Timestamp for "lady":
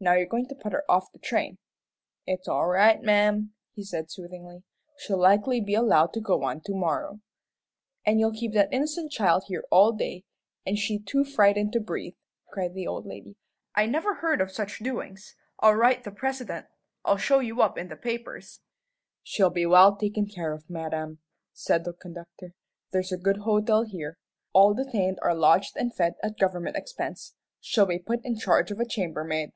13.06-13.34